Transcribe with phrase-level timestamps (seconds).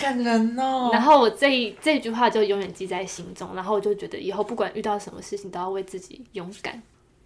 [0.00, 0.88] 感人哦。
[0.92, 6.82] 然后我这一这句话就永远记在心中，然后我就觉得以后不管遇到什么事情，都要为自己勇敢。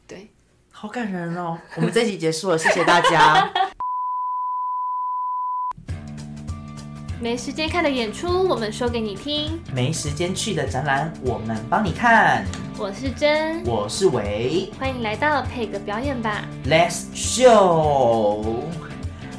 [0.06, 0.28] 对，
[0.72, 1.56] 好感人哦。
[1.76, 3.48] 我们这一集结束了，谢谢大家。
[7.20, 9.58] 没时间看的演出，我们说给你听。
[9.72, 12.44] 没时间去的展览，我们帮你看。
[12.76, 16.44] 我是真，我是维，欢迎来到配个表演吧。
[16.66, 18.44] Let's show！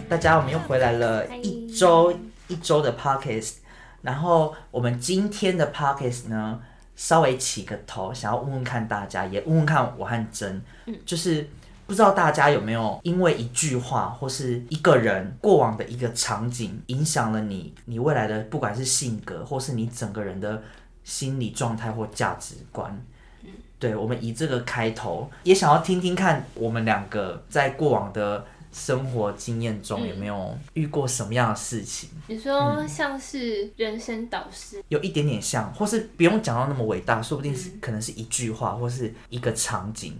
[0.10, 2.18] 大家，我们又回来了一周
[2.48, 3.56] 一周的 Podcast，
[4.02, 6.62] 然后我们今天的 Podcast 呢，
[6.96, 10.62] 稍微起个头，想要问问看大家，也问问看我和真，
[11.06, 11.48] 就是
[11.88, 20.62] 不知道大家有没有因为一句话或是一个人过往的一个场景，影响了你你未来的不管是性格，或是你整个人的
[21.04, 23.00] 心理状态或价值观。
[23.78, 28.44] 对，我们以这个开头，也想要听听看我们两个在过往的
[28.76, 40.20] 生活经验中有没有遇过什么样的事情，你说像是人生导师，有一点点像，或是不用讲到那么伟大，说不定是、可能是一句话或是一个场景。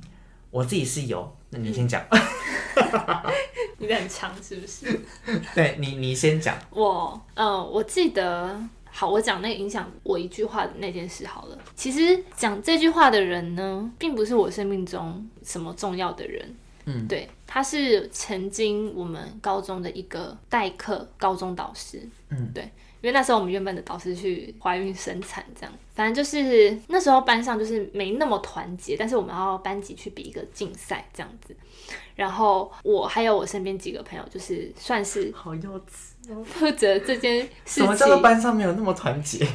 [0.52, 2.02] 我自己是有，那你先讲。
[3.78, 5.02] 你的很长是不是？
[5.54, 6.58] 对你，你先讲。
[6.70, 8.58] 我，嗯、我记得，
[8.90, 11.58] 好，我讲那个影响我一句话的那件事好了。
[11.76, 22.70] 其实讲这句话的人呢，并不是我生命中什么重要的人，嗯，对，他是曾经我们高中的一个代课高中导师，嗯，对。
[23.02, 31.56] 因为那时候我们原本的导师去怀孕生产，这样，反正就是那时候班上就是没那么团结，但是我们要班级去比一个竞赛这样子，
[32.16, 36.44] 然后我还有我身边几个朋友，就是算是好幼稚。
[36.44, 37.84] 负责这件事情。
[37.84, 39.48] 怎么叫做，班上没有那么团结？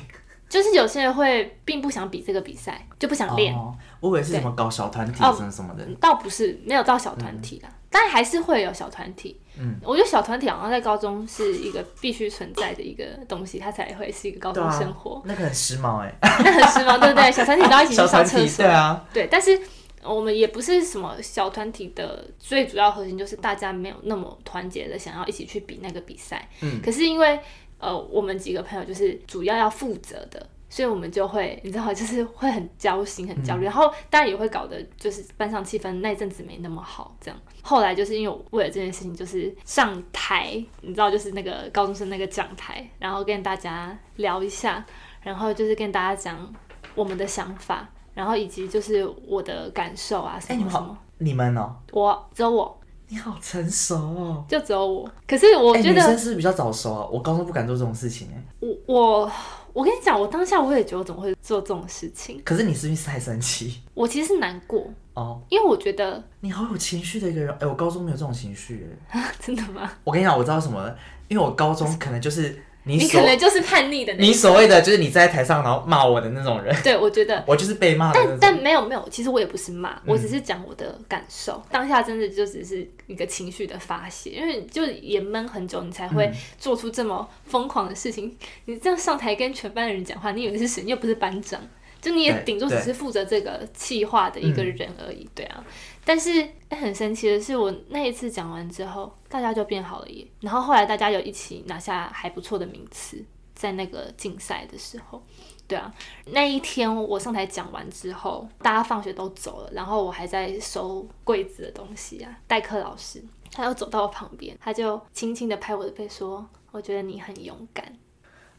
[0.51, 5.87] 就是有些人会并不想比这个比赛，就不想练，哦，我以为是什么搞小团体哦什么什么的。
[6.01, 9.41] 倒不是没有到小团体啦，但还是会有小团体。
[9.57, 15.23] 嗯，我觉得小团体好像在高中是一个必须存在的一个东西，它才会是一个高中生活。
[15.25, 16.13] 那个很时髦哎。
[16.21, 17.31] 那很时髦，对不对？
[17.33, 19.57] 小团体都要一起去上厕所对，啊，对，但是
[20.03, 26.49] 我们也不是什么小团体的最主要核心，就是大家没有那么团结的想要一起去比那个比赛。
[26.63, 27.39] 嗯可是因为
[27.81, 30.47] 呃，我们几个朋友就是主要要负责的。
[30.73, 37.37] 所以我们就会，你知道，就是会很焦心、很焦虑，然后当然也会搞得就是班上气氛那一阵子没那么好，这样。
[37.61, 44.87] 后来就是因为我为了这件事情，就是上台，你知道，就是那个高中生那个讲台，然后跟大家聊一下，
[45.23, 46.55] 然后就是跟大家讲
[46.95, 50.87] 我们的想法，然后以及就是我的感受啊，什么什么。
[50.87, 52.80] 好，你们哦，我只有我，
[53.11, 54.45] 你好成熟哦。
[54.49, 55.11] 就只有我。
[55.27, 57.07] 可是我哎，觉得女生是不是比较早熟啊？
[57.13, 58.43] 我高中不敢做这种事情哎。
[58.61, 59.33] 我我
[59.73, 62.41] 我跟你讲，我当下我也觉得我怎么会做这种事情？
[62.45, 63.81] 可是你是不是太生气？
[63.95, 67.53] 我其实是难过，哦，因为我觉得你好有情绪的一个人。
[67.59, 69.33] 哎，我高中没有这种情绪哎。
[69.45, 69.91] 真的吗？
[70.05, 72.63] 我跟你讲，我知道什么了，因为我高中可能就是
[72.97, 74.33] 你你可能就是叛逆的那你。
[74.33, 77.45] 所谓的就是你在台上然后骂我的那种人，对，我觉得。
[77.47, 78.39] 我就是被骂但。
[78.41, 81.63] 但没有没有，其实我也不是骂，嗯我只是讲我的感受。
[81.71, 88.37] 当下真的就只是一个情绪的发泄，因为就也闷很久，你才会嗯做出这么疯狂的事情。
[88.65, 90.83] 你这样上台跟全班的人讲话，你以为是谁？
[90.83, 91.61] 你又不是班长，
[92.01, 95.63] 就你也顶多只是负责这个气话的一个人而已，对啊。
[96.05, 96.31] 但是、
[96.71, 100.27] 欸很神奇的是，我那一次讲完之后，大家就变好了耶。
[100.41, 103.23] 然后后来大家有一起拿下还不错的名次，
[103.55, 105.23] 在那个竞赛的时候。
[105.69, 105.93] 对啊，
[106.27, 112.39] 那一天我上台讲完之后，大家放学都走了，然后我还在收柜子的东西啊。
[112.49, 113.23] 代课老师
[113.53, 117.85] 他又走到我旁边，他就轻轻的拍我的背说：“我觉得你很勇敢。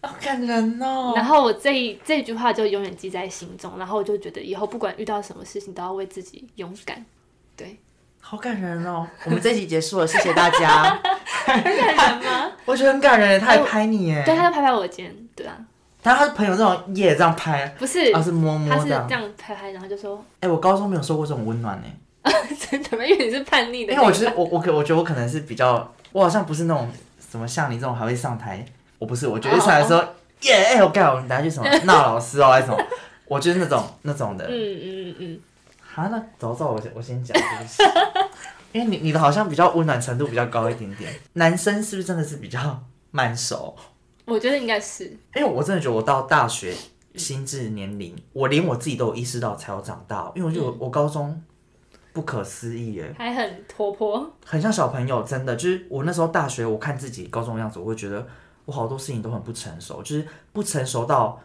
[0.02, 1.14] 好感人哦。
[1.16, 7.06] 然后我这一这句话就永远记在心中，然后我就觉得以后不管遇到什么事情，都要为自己勇敢。
[7.62, 7.80] 对，
[8.20, 9.08] 好感人哦！
[9.26, 11.00] 我们这集结束了，谢谢大家。
[11.46, 12.52] 很感人吗？
[12.66, 14.24] 我觉得很感人，他还拍你耶。
[14.26, 15.56] 对，他就拍拍我的肩，对啊，
[16.02, 19.24] 但他是朋友这种耶这样拍，不是，啊是摸摸他是这这样。
[19.38, 22.32] 拍拍，然后就说哎，我高中没有受过这种温暖呢，
[22.72, 23.06] 真的吗？
[23.06, 26.90] 因为你是叛逆的，因为我觉得我我可我觉得我可能是比较，我好像不是那种
[27.30, 28.66] 什么像你这种还会上台，
[28.98, 30.04] 我不是，我觉得上台的时候
[30.42, 32.82] 耶哎我干，我们等下去什么 闹老师哦还是什么，
[33.28, 34.46] 我就是那种那种的。
[34.46, 35.40] 嗯嗯嗯嗯，
[35.94, 37.84] 好，那走走，我先我先讲，对不起。
[38.72, 43.76] 因为你你的好像比较温暖程度比较高一点点，男生是不是真的是比较慢熟？
[44.24, 45.06] 我觉得应该是，
[45.36, 46.74] 因为我真的觉得我到大学
[47.16, 51.44] 心智年龄，我连我自己都有意识到才有长大，因为我觉得我我高中
[52.14, 55.54] 不可思议耶，还很活泼，很像小朋友，真的。
[55.58, 58.26] 就是我那时候大学，我看自己高中的样子，我会觉得
[58.64, 61.38] 我好多事情都很不成熟，就是不成熟到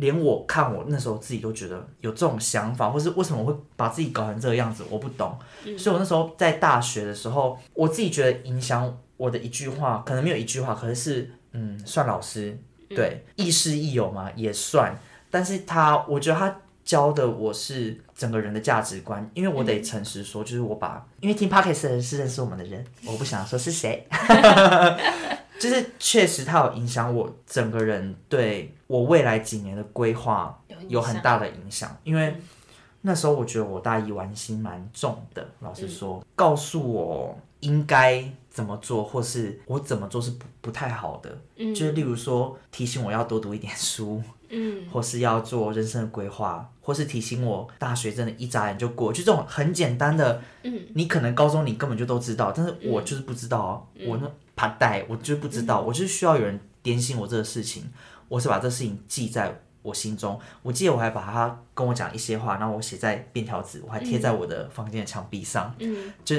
[0.00, 5.38] 连我看我那时候自己都觉得有这种想法，或是为什么我会把自己搞成这个样子，我不懂。
[5.78, 12.58] 所以我那时候在大学的时候，我自己觉得影响我的一句话，可能没有一句话，可能是嗯，算老师
[12.88, 14.98] 对，亦师亦友嘛，也算。
[15.30, 24.08] 但是他，我觉得他教的我是整个人的价值观，因为我得诚实说，就是我把，因为听 podcast 的人是认识我们的人，我不想说是谁，
[25.60, 30.58] 就是确实它有影响我整个人对我未来几年的规划
[30.88, 32.34] 有很大的影响，因为
[33.02, 41.74] 那时候我觉得我大一玩心蛮重的，老实说，告诉我应该怎么做，或是我怎么做是不不太好的，嗯。
[41.74, 44.22] 就是例如说提醒我要多读一点书。
[44.52, 54.28] 嗯，或是要做人生的规划，或是提醒我大学真的一眨眼就过，就这种很简单的，嗯，你可能高中你根本就都知道，但是我就是不知道，我那
[54.60, 57.90] 怕带，我就不知道，我就是需要有人点醒我这个事情，
[58.28, 66.36] 我是把这事情记在我心中，我记得我还把他跟我讲一些话，然后我写在便条纸，我还贴在我的房间的墙壁上，嗯，就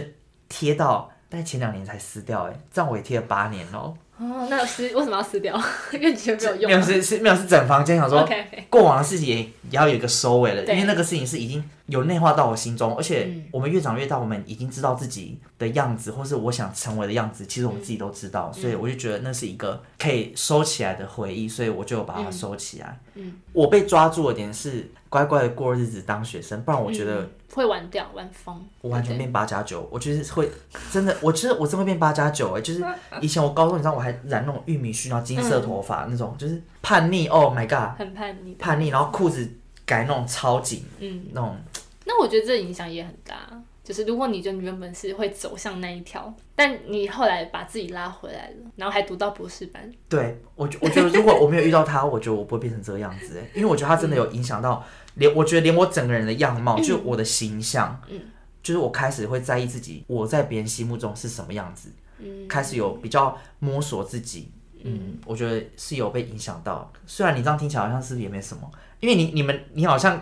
[0.48, 3.98] 贴到，但前两年才撕掉，哎，这样我也贴了八年哦。
[4.20, 5.60] 哦，那撕为什么要撕掉？
[5.92, 6.72] 因为觉得没有用。
[6.72, 8.24] 没有是是没有是整房间想说，
[8.70, 23.00] 过往的事情也也要有一个收尾了，因为那个事情是已经有内化到我心中，而且我们越长越大，我们已经知道自己的样子，或是我想成为的样子，其实我们自己都知道，所以我就觉得那是一个可以收起来的回忆，所以我就把它收起来。
[23.16, 27.30] 嗯，我被抓住的点是乖乖的过日子当学生，不然我觉得。
[27.54, 28.66] 会玩掉，玩疯。
[28.80, 30.50] 我完全变八加九，我就是会
[30.90, 32.82] 真的，我其实我真会变八加九哎，就是
[33.20, 37.28] 以前我高中，你知道我还染那种玉米须，然后金色头发那种，就是叛逆。
[37.28, 39.46] Oh my god，很叛逆，叛逆，然后裤子
[39.92, 41.58] 改那种超紧，嗯，那种。
[42.06, 43.36] 那我觉得这影响也很大，
[43.84, 49.92] 就是如果你就原本是会走向那一条，但你后来把自己拉回来了，然后还读到博士班。
[50.08, 54.86] 对我，我觉得如果我没有遇到他，我觉得我不会变成这个样子，因为我觉得他真的有影响到。
[55.16, 58.22] 连我觉得连我整个人的样貌，就我的形象，嗯，
[58.64, 61.90] 就是我开始会在意自己，我在别人心目中是什么样子，
[62.20, 64.50] 嗯，开始有比较摸索自己，
[64.84, 66.90] 嗯，我觉得是有被影响到。
[67.06, 70.20] 虽然你这样听起来好像是也没什么，因为你你们你好像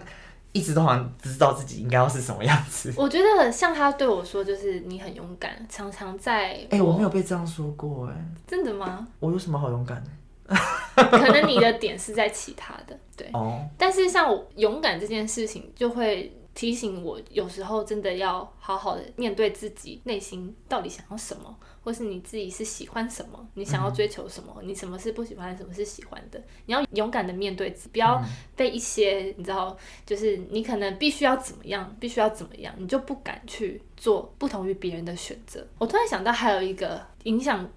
[0.51, 2.91] 一直都好像知道自己应该要是什么样子。
[2.97, 6.65] 我觉得像他对我说，就是你很勇敢，常常在。
[6.71, 8.15] 哎，我没有被这样说过，哎，
[8.47, 9.07] 真的吗？
[9.19, 10.55] 我有什么好勇敢的？
[10.95, 13.29] 可能你的点是在其他的，对。
[13.33, 13.59] 哦。
[13.77, 28.21] 但是像我勇敢这件事情，就会提醒我，有时候真的要好好的面对自己内心到底想要什么，或是你自己是喜欢什么，你想要追求什么，你什么是不喜欢，什么是喜欢的，你要勇敢的面对，不要
[28.55, 35.65] 被一些你知道，就是你可能必须要怎么样，必须要怎么样，你就不敢去做不同于别人的选择。
[35.77, 37.69] 我突然想到还有一个影响。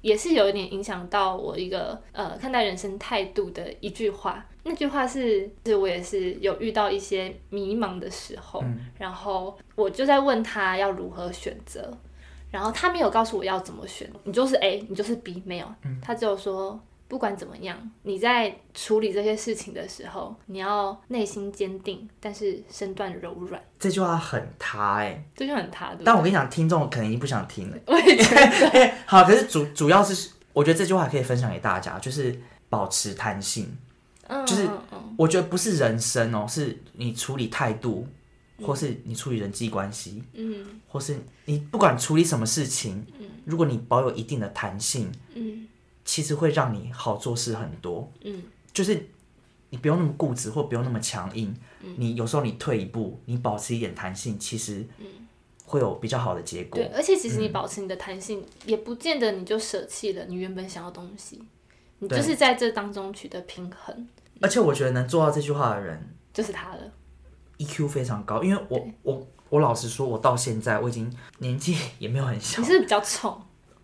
[0.00, 8.62] 也是有一点影响到我一个呃看待人生态度的一句话，那句话是，是我也是有遇到一些迷茫的时候，
[8.98, 11.92] 然后我就在问他要如何选择，
[12.50, 15.66] 然后他没有告诉我要怎么选，你就是 A，你就是 B，没有，
[16.00, 16.80] 他只有说。
[17.10, 23.60] 不管怎么样，你在处理这些事情的时候，你要内心坚定，但是身段柔软。
[23.80, 26.02] 这句话很塌哎，这句很塌的。
[26.04, 27.76] 但我跟你讲，听众可能已经不想听了。
[27.86, 28.92] 我也觉得。
[29.06, 33.76] 好，可是主主要是，我觉得这句话可以分享给大家，就是保持弹性。
[34.28, 34.46] 嗯。
[34.46, 34.70] 就是
[35.18, 38.06] 我觉得不是人生哦，是你处理态度，
[38.62, 45.66] 或是你处理人际关系，嗯，或是你不管处理什么事情，嗯，如果你保有一定的弹性，嗯。
[46.10, 48.42] 其实会让你好做事很多，嗯，
[48.72, 49.08] 就是
[49.68, 55.06] 你不用那么固执或不用那么强硬，嗯，你有时候你退一步，你保持一点弹性，其实，嗯，
[55.64, 56.80] 会有比较好的结果。
[56.80, 61.40] 对，而且其实你保持你的弹性，也不见得你就舍弃了你原本想要东西，
[62.00, 64.08] 你就是在这当中取得平衡。
[64.40, 66.92] 而且我觉得能做到这句话的人，就是他了
[67.58, 68.42] ，EQ 非常高。
[68.42, 71.08] 因为我我我老实说，我到现在我已经
[71.38, 73.40] 年纪也没有很小，你是比较冲。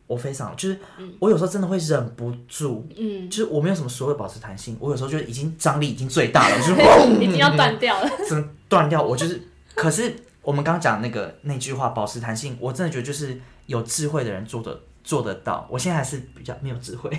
[0.07, 0.79] 我非常就是，
[1.19, 6.75] 我有时候真的会忍不住，嗯，就是我没有什么所谓保持弹性，我有时候就已经张力已经最大了，就是
[7.21, 9.03] 已经要断掉了，怎么断掉？
[9.03, 9.43] 我就是，
[9.75, 15.67] 可是我们刚刚讲那个那句话，保持弹性，我真的觉得就是有智慧的人做的做得到。
[15.69, 17.11] 我现在还是比较没有智慧，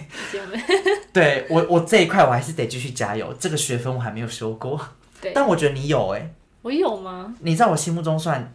[1.11, 4.79] 对我我这一块我还是得继续加油，这个学分我还没有修过，
[5.19, 7.35] 对，但我觉得你有哎，我有吗？
[7.41, 8.53] 你在我心目中算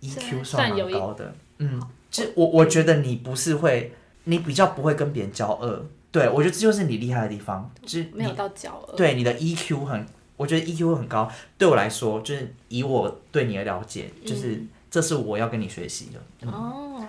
[0.00, 1.82] EQ 算蛮高的，嗯。
[2.14, 3.92] 就我我觉得你不是会，
[4.22, 8.94] 你比较不会跟别人交恶，对我觉得这就是你厉害的地方，就是没有到交恶。
[8.96, 10.06] 对你的 EQ 很，
[10.36, 11.28] 我觉得 EQ 会很高。
[11.58, 16.48] 对我来说，就是以我对你的了解，就是这是我要跟你学习的。
[16.48, 17.04] 哦，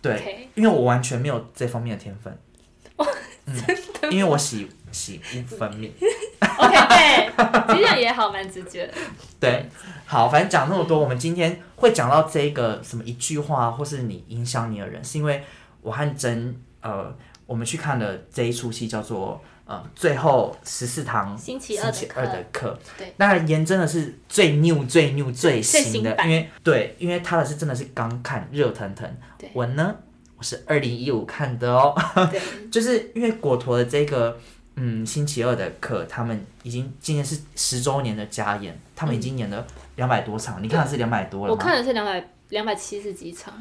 [0.00, 2.34] 对，因为我完全没有这方面的天分。
[3.46, 4.10] 真的？
[4.10, 5.92] 因为我喜喜不分明。
[6.40, 7.30] OK，
[7.68, 8.94] 对，这样也好，蛮直觉的。
[9.40, 9.68] 对，
[10.04, 15.42] 好，反正讲那么多，我们今天会讲到这个什么一句话，或是你影响你的人，是因为
[15.82, 17.14] 我和真呃，
[17.46, 19.40] 我们去看了这一出戏，叫做
[19.70, 22.78] 《呃最后十四堂星期二的星期二的课。
[22.96, 29.08] 对，那严真的是最 new 最 new 最最新的，新因为对，因为他的是真的是刚看热腾腾。
[29.52, 29.94] 我呢，
[30.36, 31.94] 我是二零一五看的哦，
[32.30, 32.40] 对，
[32.70, 34.38] 就是因为果陀的这个
[34.76, 39.66] 嗯星期二的课，他们已经今年是十周年的加演，他们已经演了
[39.96, 41.50] 两百多场，你看的是两百多了吗？
[41.52, 43.52] 我看的是两百两百七十几场，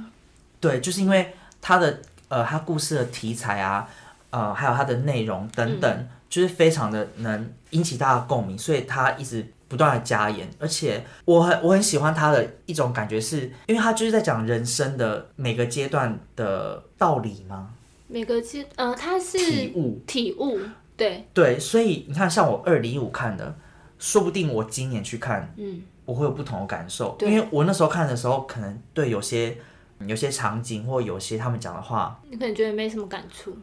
[0.60, 3.90] 对，就是因为他的呃，他故事的题材啊，
[4.30, 6.10] 呃，还有他的内容等等，嗯。
[6.28, 17.70] 就是非常的能引起大家共鸣，所以他一直不断的加演，而且我很我很喜欢他的一种感觉是，因为他就是在讲人生的每个阶段的道理吗？
[18.08, 20.60] 每个阶呃，他是体悟，体悟，
[20.98, 23.56] 对，对，所以你看，像我二零一五看的，
[24.00, 29.58] 说不定我今年去看，嗯，我会有不同的感受，因为我那时候看的时候，可能对有些
[30.00, 32.20] 有些场景或有些他们讲的话。
[32.30, 33.58] 你可能觉得没什么感触，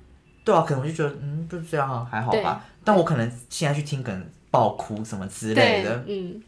[0.45, 2.65] 对啊，可能我就觉得嗯，就这样啊，还好吧。
[2.85, 6.43] 但我可能现在去听，可能爆哭什么之类的。，嗯，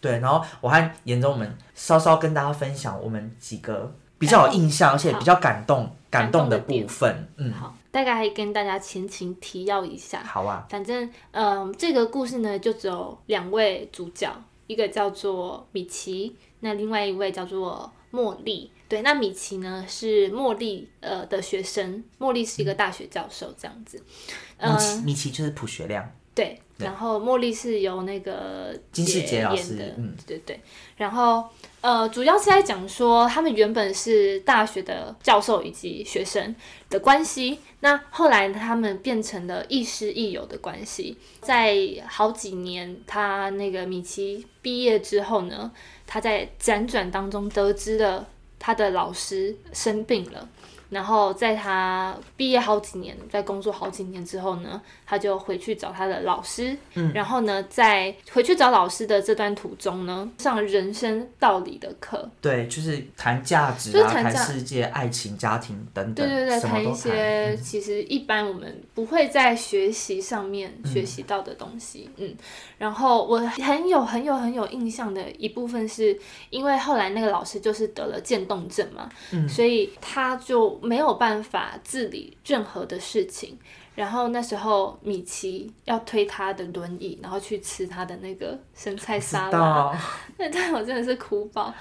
[0.00, 7.28] 对，然后我还沿着我们稍稍跟大家分享我们几个比较有印象，而且比较感动感动的部分。
[7.36, 10.22] 嗯，好，大概跟大家前情提要一下。
[10.24, 14.30] 好啊，反正，嗯、这个故事呢，就只有两位主角，
[14.66, 18.70] 一个叫做米奇，那另外一位叫做茉莉。
[18.88, 24.02] 对，那米奇呢是茉莉呃的学生，茉莉是一个大学教授这样子。
[24.56, 30.60] 呃米奇就是朴学亮，对，然后茉莉是由那个金世杰老师演的，嗯对对。
[30.96, 31.48] 然后
[31.80, 36.54] 呃，主要是在讲说他们原本是大学的教授以及学生
[36.90, 41.16] 的关系，那后来他们变成了亦师亦友的关系。
[41.40, 41.74] 在
[42.06, 45.70] 好几年，他那个米奇毕业之后呢，
[46.06, 50.48] 他在辗转当中得知了他的老师生病了。
[50.90, 56.76] 然后在他毕业好几年，在工作好几年之后呢，他就回去找他的老师。
[56.94, 62.28] 嗯，然后呢，在回去找老师的这段途中呢，上人生道理的课。
[62.40, 72.10] 对，就是谈价值啊，谈就是谈价世界、爱情、家庭等等，对对对，谈一些其实一般我们不会在学习上面学习到的东西。
[72.16, 72.34] 嗯，
[72.78, 76.18] 然后我很有很有很有印象的一部分是，
[76.50, 79.08] 因为后来那个老师就是得了渐冻症嘛，
[79.48, 83.58] 所以他就没有办法自理任何的事情。
[83.96, 89.92] 然后那时候米奇要推他的轮椅，然后去吃他的那个生菜沙拉，
[90.38, 91.74] 那段 我真的是哭爆。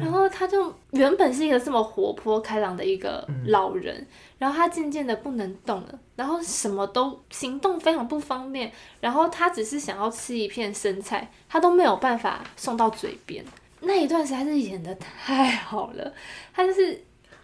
[0.00, 4.06] 然后他就原本是一个这么活泼开朗的一个老人，
[4.38, 13.44] 然后他渐渐的不能动了，然后什么都行动非常不方便，然后他只是想要吃一片生菜，他都没有办法送到嘴边。
[13.80, 16.12] 那一段实在是演的太好了，
[16.54, 16.98] 他就是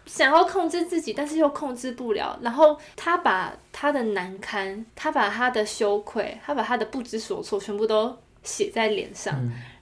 [0.06, 2.38] 想要控制自己，但是又控制不了。
[2.42, 9.34] 然后他把他的难堪，他把他的羞愧，他把他的不知所措全部都写在脸上。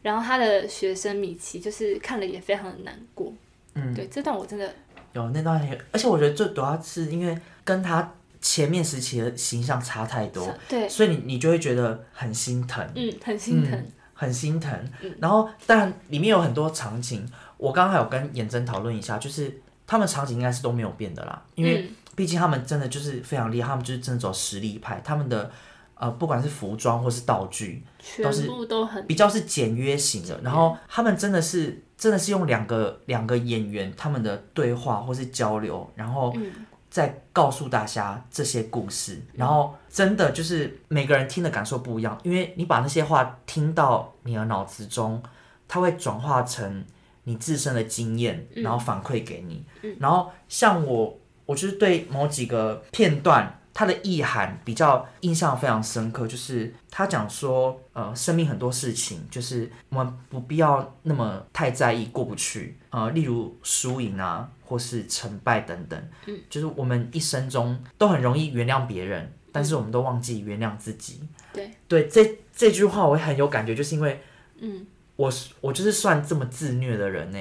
[0.03, 3.33] 然后他的学生米奇就是看了也非常的难过。
[3.75, 4.75] 嗯，对，这段我真的
[5.13, 5.61] 有那段，
[5.93, 12.87] 而且我觉得最主要是因为跟他前面时期的形象差太多，对，所以你你就会觉得很心疼。
[12.95, 13.87] 嗯，很心疼。
[14.13, 14.71] 很心疼。
[15.01, 19.59] 嗯然后，当然里面有很多场景，我刚刚还有跟妍真讨论一下，就是
[19.91, 21.95] 他们场景应该是都没有变的啦，因为嗯。
[22.15, 25.51] 毕竟他们真的就是非常厉害，他们就是真的走实力派，他们的
[25.95, 36.53] 呃不管是服装或是道具，全部都很比较是简约型的，然后他们真的是真的是用两个两个演员他们的对话或是交流，然后嗯。
[36.91, 45.23] 再告诉大家这些故事，然后真的就是每个人听的感受不一样，因为你把那些话听到你的脑子中，
[45.69, 46.85] 它会转化成
[47.31, 49.65] 你自身的经验，然后反馈给你。
[49.99, 53.57] 然后像我，我就是对某几个片段。
[53.73, 71.21] 它的意涵比较印象非常深刻，就是他讲说，呃，生命很多事情，就是我们不必要那么太在意过不去，呃，例如输赢啊，或是成败等等，嗯，就是我们一生中都很容易原谅别人，但是我们都忘记原谅自己。
[71.53, 74.21] 对对，这这句话我也很有感觉，就是因为
[74.59, 74.85] 嗯
[75.21, 77.39] 我是我就是算这么自虐的人呢、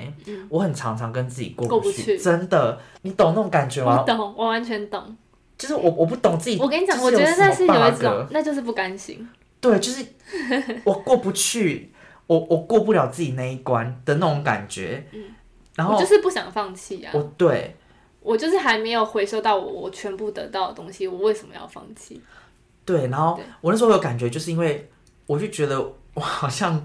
[0.50, 4.02] 我很常常跟自己过过不不去，真的，你懂那种感觉吗？
[4.02, 5.16] 我懂，我完全懂。
[5.58, 9.26] 就是我我不懂自己，我跟你讲，就是我觉得那是有一种，那就是不甘心。
[9.62, 10.06] 对，就是
[10.84, 11.92] 我过不去，
[12.28, 15.06] 我我过不了自己那一关的那种感觉。
[15.76, 17.12] 然后我就是不想放弃啊！
[17.14, 17.78] 我对
[18.20, 22.22] 我就是还没有回收到我我全部得到的东西，我为什么要放弃？
[22.84, 24.90] 对，然后我那时候有感觉，就是因为
[25.26, 25.82] 我就觉得
[26.14, 26.84] 我好像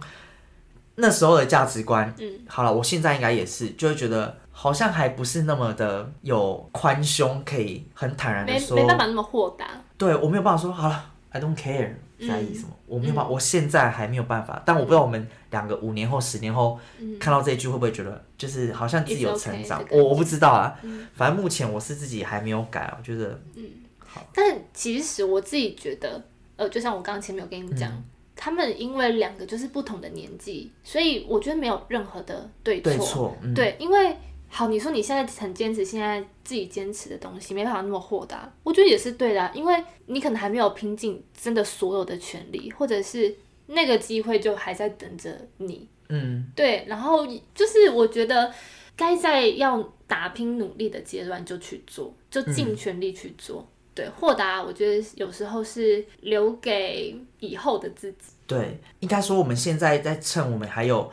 [0.96, 9.66] 那时候的价值观，嗯，好了，我现在应该也是，就会觉得好像还不是那么的有宽胸，可以很坦然的说，没没办法那么豁达。
[9.98, 16.78] 对我没有办法说好了，I don't care 在意什么，我没有办法，我现在还没有办法，但我不知道我们两个五年后、十年后
[17.18, 20.78] 看到这一句会不会觉得就是好像自己有成长 okay，我我不知道啊，
[21.14, 23.64] 反正目前我是自己还没有改啊，我觉得嗯
[24.06, 26.22] 好但其实我自己觉得，
[26.56, 28.04] 呃，就像我刚刚前面有跟你讲，嗯
[28.36, 32.90] 他们因为两个就是不同的年纪，所以我觉得没有任何的对错。
[32.90, 34.16] 对错，嗯，对，因为
[34.48, 43.34] 好，你说你现在很坚持现在自己坚持的东西，没办法那么豁达，我觉得也是对的啊、因为你可能还没有拼尽真的所有的全力，或者是
[43.66, 45.88] 那个机会就还在等着你。
[46.08, 48.52] 嗯，对，然后就是我觉得
[48.94, 53.66] 该在要打拼努力的阶段就去做，就尽全力去做。
[53.94, 58.32] 对，豁达，我觉得有时候是留给以后的自己。
[58.46, 61.10] 对，应该说我们现在在趁我们还有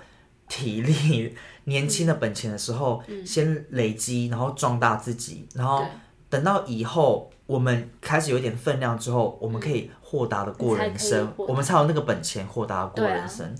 [0.49, 1.35] 体力、
[1.65, 5.85] 年轻的本钱的时候，先累积，然后壮大自己，然后
[6.29, 13.53] 等到以后我们开始有一点分量之后，我们可以豁达的过人生，我们才有那个本钱豁达的过人生。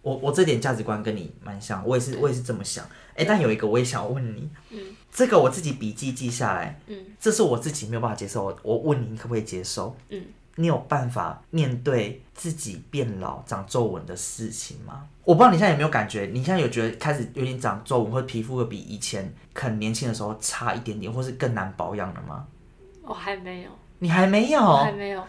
[0.00, 2.82] 我我这点价值观跟你蛮像，我也是我也是这么想。
[3.14, 4.48] 哎、但有一个我也想问你，
[5.12, 9.94] 这个我自己笔记记下来，嗯这是我自己没有办法接受，我我问你，你可不可以接受？
[10.08, 10.24] 嗯，
[10.54, 15.06] 你有办法面对自己变老、长皱纹的事情吗？
[15.22, 22.46] 我不知道你现在有没有感觉，你现在有觉得开始有点长皱纹，或者皮肤会比以前很年轻的时候差一点点，或是更难保养了吗？
[23.04, 24.60] 我还没有，你还没有？
[24.60, 25.22] 我还没有。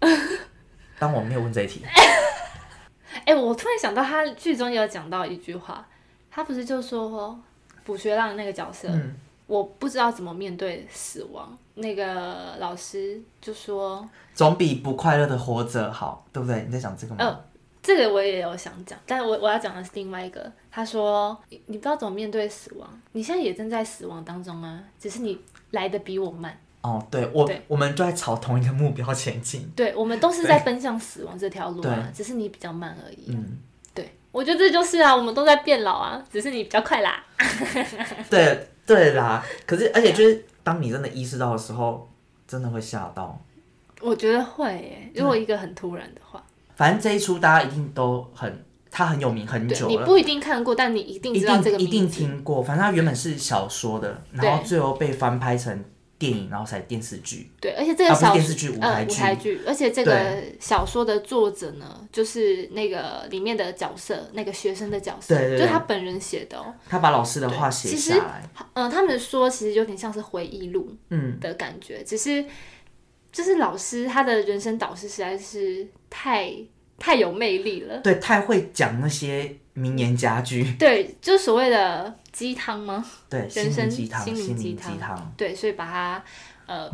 [0.98, 1.82] 当我没有问这一题，
[3.26, 5.86] 哎、我突然想到，他剧中也有讲到一句话，
[6.30, 7.38] 他不是就说
[7.84, 9.16] 补学浪那个角色，嗯
[9.46, 11.56] 我不知道怎么面对死亡。
[11.74, 16.62] 那个老师就说，总比不快乐的活着好，对不对？
[16.66, 17.24] 你在讲这个吗？
[17.24, 17.44] 呃
[17.82, 20.50] 这个我也有想讲，但我我要讲的是另外一个。
[20.70, 25.40] 他说，你你不知道怎么面对死亡，你现在也正在死亡当中啊，只是你
[25.72, 26.56] 来的比我慢。
[26.82, 29.70] 哦，对我对我们就在朝同一个目标前进。
[29.74, 33.26] 对，我们都是在奔向死亡这条路啊，只是你比较慢而已。
[33.28, 33.58] 嗯，
[33.94, 37.24] 对，我觉得这就是啊，我们都在变老啊，只是你比较快啦。
[38.28, 39.44] 对对啦。
[39.64, 42.10] 可是而且就是当你真的意识到的时候，
[42.46, 43.40] 真的会吓到。
[44.00, 46.42] 我觉得会耶，如果一个很突然的话，
[46.74, 49.92] 反正这一出大家一定都很，他很有名很久了。
[49.92, 52.08] 你不一定看过，但你一定一知道这个定一定。
[52.08, 55.84] 听过，反正它原本是小说的，然后最后被翻拍成
[56.22, 57.50] 电影，然后才电视剧。
[57.60, 66.72] 对，而且这个小电视剧舞台呃、舞剧台剧，而且这个小说的作者呢，就是那个里面的角色，那个学生的角色，对对对就是他本人写的哦。
[66.88, 72.44] 他把老师的话写其实下来，嗯、他们说其实有点像是回忆录嗯，的感觉，只是
[73.32, 76.54] 就是老师他的人生导师实在是太
[76.98, 77.98] 太有魅力了。
[77.98, 83.04] 对，太会讲那些名言佳句， 对，就所谓的鸡汤吗？
[83.28, 85.32] 对，心人生灵鸡汤，心灵鸡汤鸡汤。
[85.36, 86.24] 对，所以把它
[86.66, 86.90] 呃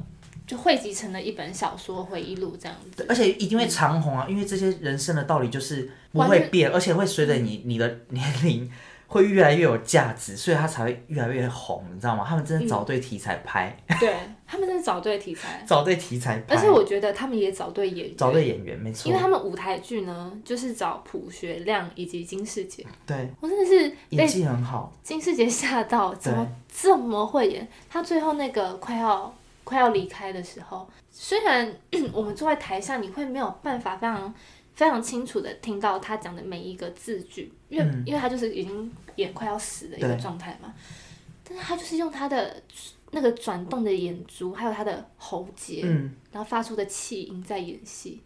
[0.47, 3.05] 就汇集成了一本小说回忆录这样子。
[3.09, 8.71] 而且一定会长红啊，因为这些人生的道理就是不会变，而且会随着你你的年龄
[9.07, 12.25] 会越来越有价值，所以它才会越来越红，你知道吗？
[12.29, 14.15] 他们真的找对题材拍， 对
[14.51, 19.07] 他们真的找对题材，找对题材，而且我觉得他们也找对演员，找对演员，没错。
[19.07, 27.69] 因为，他们舞台剧呢，就是找朴学亮以及金世杰，对，我真的是演被技很好，金世杰吓到，怎么这么会演？
[27.91, 29.35] 他最后那个快要
[29.65, 31.71] 快要离开的时候，虽然
[32.15, 34.33] 我们坐在台上，你会没有办法非常
[34.75, 38.03] 非常清楚的听到他讲的每一个字句，因为、嗯。
[38.07, 40.73] 因为他就是已经演快要死的一个状态嘛，
[41.47, 42.63] 但是他就是用他的
[43.11, 48.23] 那个转动的眼珠，还有他的喉结，嗯，然后发出的气音在演戏，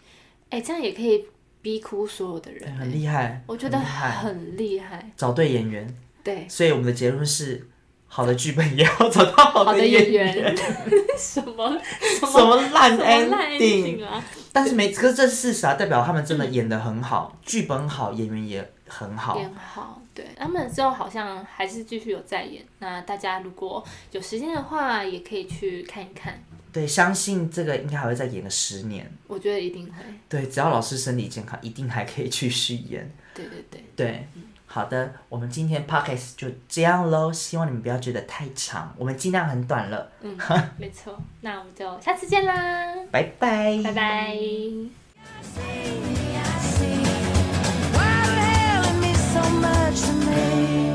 [0.51, 1.25] 哎、这样也可以
[1.61, 6.47] 逼哭所有的对人、很厉害，我觉得很厉害，找对演员，对。
[6.49, 7.69] 所以我们的结论是，
[8.07, 10.57] 好的剧本也要找到好好的演演员，
[11.17, 11.81] 什么？
[12.01, 14.23] 什什么烂什么烂 ending？ending 啊？
[14.53, 19.39] 但是没，可是这是事实啊，代表他们真的演的很好，剧本好，演员也很好。
[19.39, 22.63] 演好，对他们之后好像还是继续有在演。
[22.79, 26.39] 那大家如果有时间的话，也可以去看一看，
[26.71, 29.11] 对，相信这个应该还会再演个十年。
[29.27, 29.93] 我觉得一定会。
[30.29, 33.11] 对，只要老师身体健康，一定还可以去续演。
[33.35, 34.29] 对对对，对，
[34.67, 40.37] 好的，我们今天 podcast 就这样喽，希望你们不要觉得太长，我们尽量很短了，嗯，
[40.77, 41.19] 没错。
[41.41, 44.37] 那我们就下次见啦， 拜拜，拜拜。
[49.95, 50.92] To me.